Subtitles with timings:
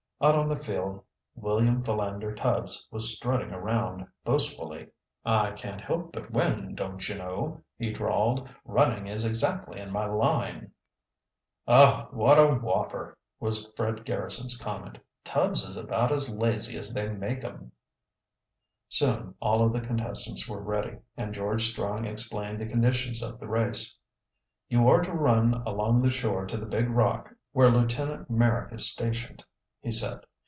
[0.23, 1.03] Out on the field
[1.33, 4.89] William Philander Tubbs was strutting around boastfully.
[5.25, 8.47] "I can't help but win, don't you know," he drawled.
[8.63, 10.73] "Running is exactly in my line."
[11.67, 14.99] "Oh, what a whopper!" was Fred Garrison's comment.
[15.23, 17.71] "Tubbs is about as lazy as they make 'em."
[18.89, 23.47] Soon all of the contestants were ready, and George Strong explained the conditions of the
[23.47, 23.97] race.
[24.69, 28.87] "You are to run along the shore to the big rock where Lieutenant Merrick is
[28.87, 29.43] stationed,"
[29.83, 30.19] he said.